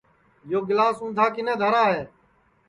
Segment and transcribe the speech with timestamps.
[0.49, 2.01] یو گِلاس اُندھا کِنے دھرا ہے